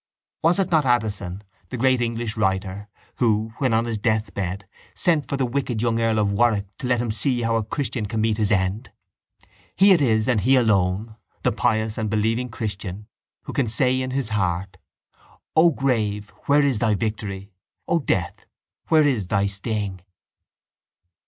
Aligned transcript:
Was 0.41 0.57
it 0.57 0.71
not 0.71 0.83
Addison, 0.83 1.43
the 1.69 1.77
great 1.77 2.01
English 2.01 2.35
writer, 2.35 2.87
who, 3.17 3.53
when 3.59 3.71
on 3.71 3.85
his 3.85 3.99
deathbed, 3.99 4.67
sent 4.95 5.29
for 5.29 5.37
the 5.37 5.45
wicked 5.45 5.79
young 5.83 6.01
earl 6.01 6.17
of 6.17 6.31
Warwick 6.31 6.75
to 6.79 6.87
let 6.87 6.99
him 6.99 7.11
see 7.11 7.43
how 7.43 7.55
a 7.55 7.63
christian 7.63 8.07
can 8.07 8.19
meet 8.19 8.37
his 8.39 8.51
end? 8.51 8.91
He 9.75 9.91
it 9.91 10.01
is 10.01 10.27
and 10.27 10.41
he 10.41 10.55
alone, 10.55 11.17
the 11.43 11.51
pious 11.51 11.99
and 11.99 12.09
believing 12.09 12.49
christian, 12.49 13.05
who 13.43 13.53
can 13.53 13.67
say 13.67 14.01
in 14.01 14.09
his 14.09 14.29
heart: 14.29 14.79
O 15.55 15.69
grave, 15.69 16.31
where 16.47 16.63
is 16.63 16.79
thy 16.79 16.95
victory? 16.95 17.51
O 17.87 17.99
death, 17.99 18.47
where 18.87 19.03
is 19.05 19.27
thy 19.27 19.45
sting? 19.45 20.01